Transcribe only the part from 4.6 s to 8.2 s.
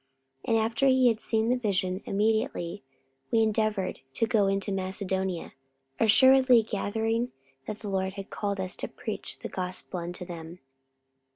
Macedonia, assuredly gathering that the Lord